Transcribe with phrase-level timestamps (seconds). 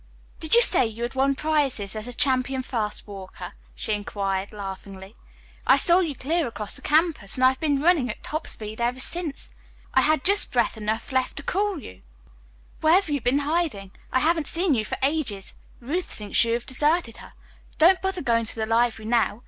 [0.39, 5.13] "Did you say you had won prizes as a champion fast walker?" she inquired laughingly.
[5.67, 8.99] "I saw you clear across the campus, and I've been running at top speed ever
[8.99, 9.53] since.
[9.93, 12.01] I had just breath enough left to call to you.
[12.79, 13.91] Where have you been hiding?
[14.11, 15.53] I haven't seen you for ages.
[15.79, 17.31] Ruth thinks you have deserted her.
[17.77, 19.39] Don't bother going to the library now.